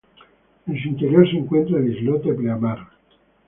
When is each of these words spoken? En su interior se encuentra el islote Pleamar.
En 0.65 0.81
su 0.81 0.87
interior 0.87 1.29
se 1.29 1.37
encuentra 1.37 1.77
el 1.77 1.95
islote 1.95 2.33
Pleamar. 2.33 2.79